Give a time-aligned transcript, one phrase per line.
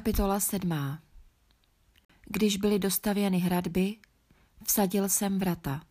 [0.00, 0.98] Kapitola sedmá
[2.26, 3.96] Když byly dostavěny hradby,
[4.66, 5.82] vsadil jsem vrata.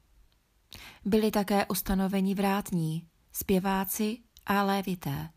[1.06, 5.30] Byli také ustanoveni vrátní, zpěváci a lévité.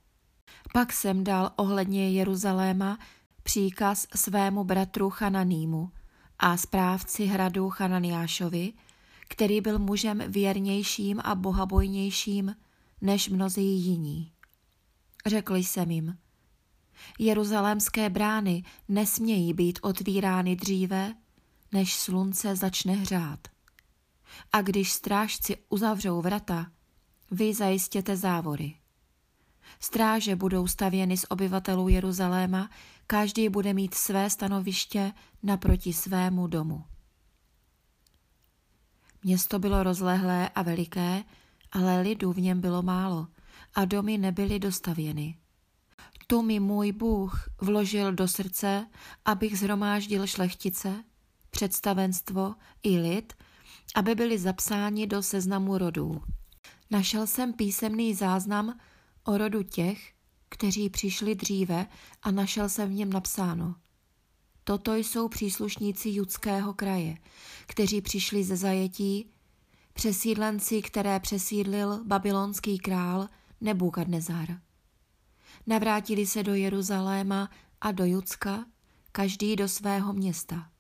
[0.73, 2.99] Pak jsem dal ohledně Jeruzaléma
[3.43, 5.91] příkaz svému bratru Chananímu
[6.39, 8.73] a správci hradu Chananiášovi,
[9.29, 12.57] který byl mužem věrnějším a bohabojnějším
[13.01, 14.33] než mnozí jiní.
[15.27, 16.19] Řekl jsem jim,
[17.19, 21.15] Jeruzalémské brány nesmějí být otvírány dříve,
[21.73, 23.49] než slunce začne hřát.
[24.53, 26.67] A když strážci uzavřou vrata,
[27.31, 28.75] vy zajistěte závory.
[29.81, 32.71] Stráže budou stavěny z obyvatelů Jeruzaléma,
[33.07, 36.85] každý bude mít své stanoviště naproti svému domu.
[39.23, 41.25] Město bylo rozlehlé a veliké,
[41.73, 43.27] ale lidu v něm bylo málo
[43.75, 45.42] a domy nebyly dostavěny.
[46.33, 48.87] Tu mi můj Bůh vložil do srdce,
[49.25, 51.05] abych zhromáždil šlechtice,
[51.51, 53.33] představenstvo i lid,
[53.95, 56.23] aby byli zapsáni do seznamu rodů.
[56.91, 58.79] Našel jsem písemný záznam
[59.25, 60.13] o rodu těch,
[60.49, 61.87] kteří přišli dříve
[62.23, 63.75] a našel jsem v něm napsáno.
[64.65, 67.17] Toto jsou příslušníci judského kraje,
[67.67, 69.31] kteří přišli ze zajetí,
[69.93, 73.29] přesídlenci, které přesídlil babylonský král
[73.61, 74.72] Nebukadnezar.
[75.67, 77.51] Navrátili se do Jeruzaléma
[77.81, 78.67] a do Judska,
[79.13, 80.71] každý do svého města.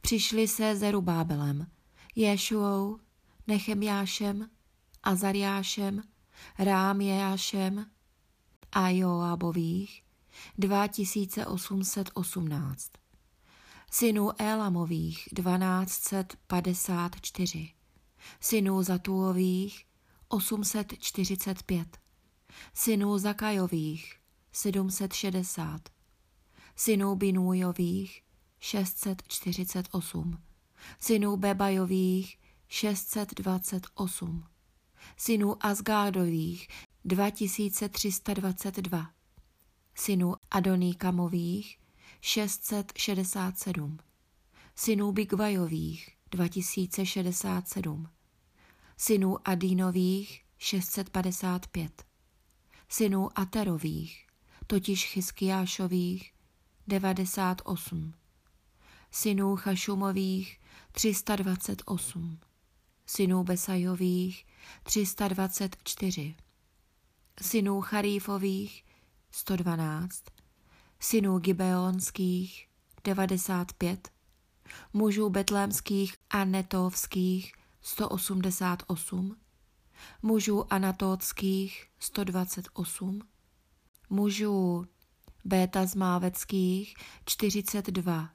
[0.00, 1.66] Přišli se Zerubábelem,
[2.16, 2.98] Ješuou,
[3.46, 4.50] Nechemjášem,
[5.02, 6.02] Azariášem,
[6.58, 7.86] Rámjeášem
[8.72, 10.02] a Joábových
[10.58, 12.92] 2818.
[13.90, 17.74] Synů Élamových 1254.
[18.40, 19.86] Synů Zatuových
[20.28, 22.07] 845
[22.74, 24.14] synů Zakajových
[24.52, 25.80] 760,
[26.76, 28.22] synů Binújových
[28.60, 30.38] 648,
[31.00, 32.38] synů Bebajových
[32.68, 34.44] 628,
[35.16, 36.68] synů Asgádových
[37.04, 39.10] 2322,
[39.94, 41.78] synů Adoníkamových
[42.20, 43.98] 667,
[44.76, 48.08] synů Bigvajových 2067,
[48.96, 52.07] synů Adínových 655,
[52.88, 54.26] synů Aterových,
[54.66, 56.32] totiž Chyskiášových,
[56.86, 58.14] 98,
[59.10, 60.60] synů Chašumových,
[60.92, 62.38] 328,
[63.06, 64.46] synů Besajových,
[64.82, 66.36] 324,
[67.42, 68.84] synů Charífových,
[69.30, 70.24] 112,
[71.00, 72.68] synů Gibeonských,
[73.04, 74.08] 95,
[74.92, 79.36] mužů betlémských a netovských, 188,
[80.22, 83.20] mužů anatóckých 128,
[84.10, 84.86] mužů
[85.44, 86.94] bétazmáveckých
[87.24, 88.30] 42,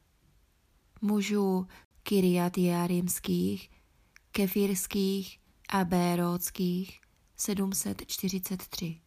[1.01, 1.67] mužů
[2.03, 3.69] kyriatiarimských,
[4.31, 7.01] kefírských a béróckých
[7.35, 9.01] 743,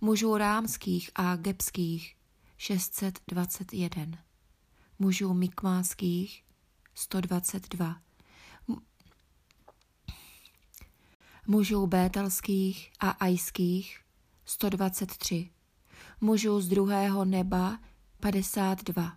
[0.00, 2.16] mužů rámských a gebských
[2.56, 4.18] 621,
[4.98, 6.44] mužů mikmáských
[6.94, 8.03] 122,
[11.46, 14.00] mužů bételských a ajských
[14.44, 15.50] 123,
[16.20, 17.78] mužů z druhého neba
[18.20, 19.16] 52,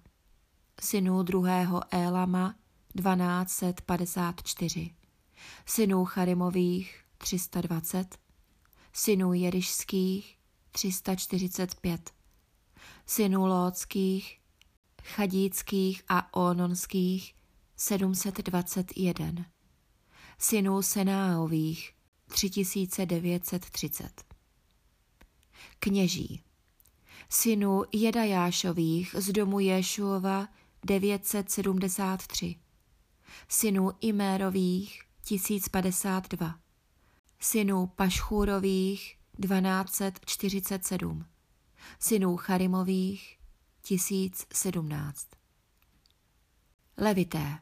[0.81, 2.55] synů druhého Élama
[2.95, 4.95] 1254,
[5.65, 8.17] synů Charimových 320,
[8.94, 10.38] synů Jerišských
[10.71, 12.11] 345,
[13.05, 14.39] synů Lóckých,
[15.03, 17.35] Chadíckých a Ononských
[17.75, 19.45] 721,
[20.38, 21.96] synů Senáových
[22.27, 24.23] 3930.
[25.79, 26.43] Kněží.
[27.29, 30.47] Synů Jedajášových z domu Ješuova
[30.83, 32.55] 973,
[33.47, 36.59] synů Imérových 1052,
[37.39, 41.25] synů Pašchůrových 1247,
[42.00, 43.38] synů Charimových
[43.81, 45.27] 1017.
[46.97, 47.59] Levité.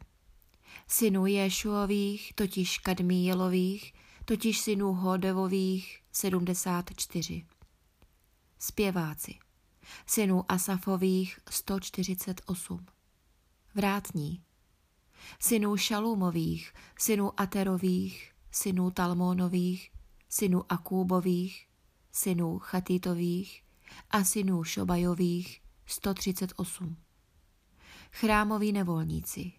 [0.88, 3.94] Synů Ješuových, totiž Kadmíjelových
[4.26, 7.46] totiž synů Hodevových 74.
[8.60, 9.36] Zpěváci,
[10.06, 12.86] synů Asafových 148.
[13.76, 14.44] Vrátní,
[15.40, 19.92] synů Šalumových, synů Aterových, synů Talmónových,
[20.30, 21.68] synů Akúbových,
[22.12, 23.64] synů Chatitových
[24.10, 26.98] a synů Šobajových 138.
[28.12, 29.52] Chrámoví nevolníci,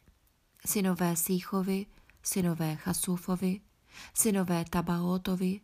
[0.66, 1.86] synové Síchovi,
[2.22, 3.60] synové Chasufovi,
[4.14, 5.60] synové Tabaotovi,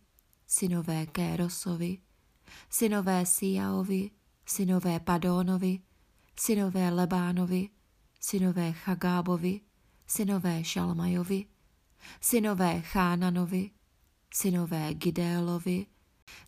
[0.47, 1.99] synové Kérosovi,
[2.71, 4.11] synové Siaovi,
[4.47, 5.83] synové Padónovi,
[6.37, 7.71] synové Lebánovi,
[8.21, 9.61] synové Chagábovi,
[10.07, 11.47] synové Šalmajovi,
[12.21, 13.71] synové Chánanovi,
[14.35, 15.87] synové Gidélovi,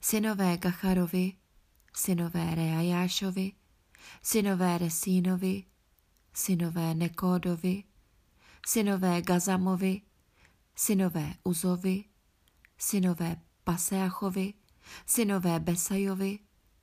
[0.00, 1.36] synové Gacharovi,
[1.96, 3.52] synové Reajášovi,
[4.22, 5.64] synové Resínovi,
[6.34, 7.84] synové Nekódovi,
[8.66, 10.02] synové Gazamovi,
[10.74, 12.04] synové Uzovi,
[12.78, 14.54] synové Paseachovi,
[15.06, 16.38] synové Besajovi,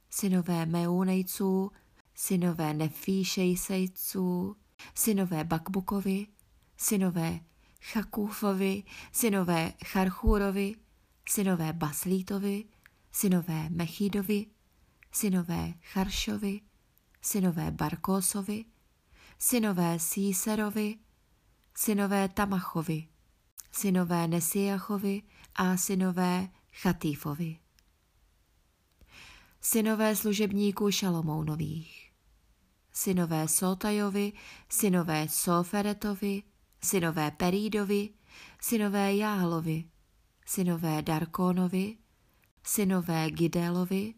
[0.09, 1.71] synové Meunejců,
[2.15, 4.55] synové Nefíšejsejců,
[4.95, 6.27] synové Bakbukovi,
[6.77, 7.39] synové
[7.81, 10.75] Chakúfovi, synové Charchúrovi,
[11.29, 12.65] synové Baslítovi,
[13.11, 14.45] synové Mechídovi,
[15.11, 16.61] synové Charšovi,
[17.21, 18.65] synové Barkósovi,
[19.37, 20.99] synové Síserovi,
[21.75, 23.07] synové Tamachovi,
[23.71, 25.23] synové Nesiachovi
[25.55, 26.49] a synové
[26.81, 27.59] Chatýfovi.
[29.61, 32.11] Synové služebníků Šalomounových,
[32.91, 34.33] synové Sotajovi,
[34.69, 36.43] synové Soferetovi,
[36.83, 38.09] synové Perídovi,
[38.61, 39.85] synové Jáhlovi,
[40.45, 41.97] synové Darkónovi,
[42.63, 44.13] synové Gidélovi,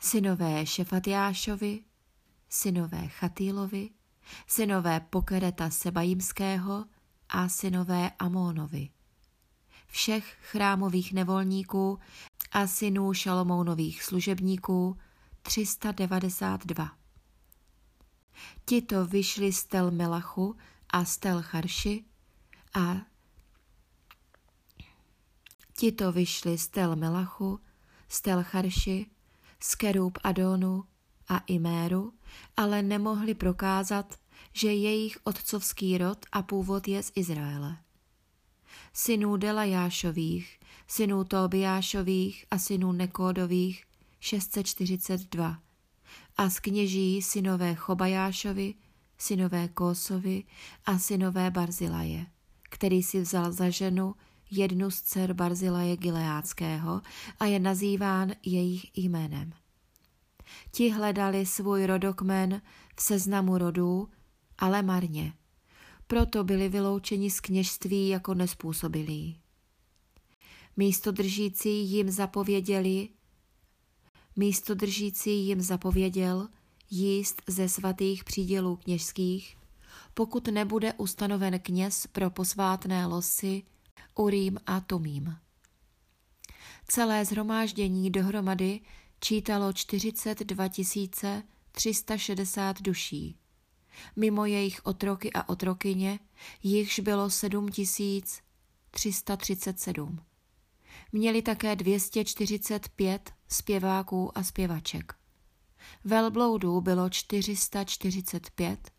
[0.00, 1.84] synové Šefatiášovi,
[2.48, 3.90] synové Chatýlovi,
[4.46, 6.84] synové Pokereta Sebajimského
[7.30, 8.88] a synové Amónovi.
[9.86, 11.98] Všech chrámových nevolníků
[12.52, 14.96] a synů Šalomounových služebníků
[15.42, 16.96] 392.
[18.64, 20.56] Tito vyšli z Tel Melachu
[20.90, 22.04] a z Tel Charši
[22.74, 22.96] a
[25.76, 27.60] tito vyšli z Tel Melachu,
[28.08, 29.06] z Tel Charši,
[29.60, 30.84] z Kerub Adonu
[31.28, 32.12] a Iméru,
[32.56, 34.14] ale nemohli prokázat,
[34.52, 37.76] že jejich otcovský rod a původ je z Izraele.
[38.92, 43.84] Synů Delajášových, synů Tobiášových a synů Nekódových
[44.20, 45.58] 642
[46.36, 48.74] a z kněží synové Chobajášovi,
[49.18, 50.44] synové Kósovi
[50.84, 52.26] a synové Barzilaje,
[52.62, 54.14] který si vzal za ženu
[54.50, 57.02] jednu z dcer Barzilaje Gileáckého
[57.40, 59.52] a je nazýván jejich jménem.
[60.70, 62.62] Ti hledali svůj rodokmen
[62.96, 64.08] v seznamu rodů,
[64.60, 65.32] ale marně.
[66.06, 69.40] Proto byli vyloučeni z kněžství jako nespůsobilí.
[70.76, 73.08] Místo držící jim zapověděli,
[74.36, 76.48] místo držící jim zapověděl
[76.90, 79.56] jíst ze svatých přídělů kněžských,
[80.14, 83.62] pokud nebude ustanoven kněz pro posvátné losy
[84.14, 85.36] Urím a Tumím.
[86.88, 88.80] Celé zhromáždění dohromady
[89.20, 90.68] čítalo 42
[91.72, 93.39] 360 duší.
[94.16, 96.18] Mimo jejich otroky a otrokyně
[96.62, 97.68] jichž bylo 7
[98.90, 100.20] 337.
[101.12, 105.14] Měli také 245 zpěváků a zpěvaček.
[106.04, 108.90] Velbloudů bylo 445,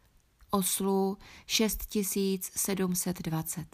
[0.49, 3.65] oslů 6720.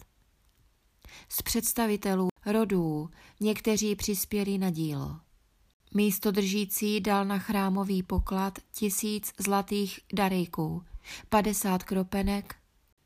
[1.28, 3.10] Z představitelů rodů
[3.40, 5.20] někteří přispěli na dílo.
[5.94, 10.84] Místo držící dal na chrámový poklad tisíc zlatých darejků,
[11.28, 12.54] 50 kropenek,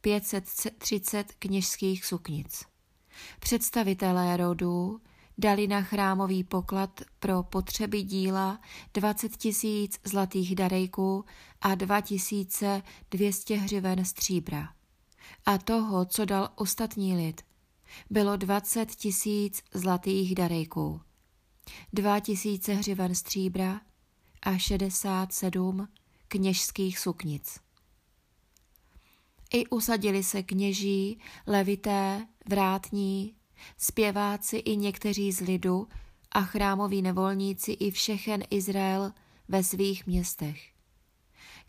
[0.00, 2.64] 530 kněžských suknic.
[3.40, 5.01] Představitelé rodů
[5.39, 8.60] dali na chrámový poklad pro potřeby díla
[8.94, 11.24] 20 tisíc zlatých darejků
[11.60, 14.69] a 2200 hřiven stříbra.
[15.46, 17.43] A toho, co dal ostatní lid,
[18.10, 21.01] bylo 20 tisíc zlatých darejků,
[21.93, 23.81] 2 tisíce hřiven stříbra
[24.43, 25.89] a 67
[26.29, 27.61] kněžských suknic.
[29.55, 33.35] I usadili se kněží, levité, vrátní,
[33.77, 35.89] zpěváci i někteří z lidu
[36.33, 39.13] a chrámoví nevolníci i všechen Izrael
[39.49, 40.73] ve svých městech.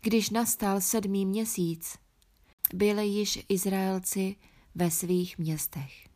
[0.00, 1.98] Když nastal sedmý měsíc,
[2.74, 4.36] byli již Izraelci
[4.74, 6.13] ve svých městech.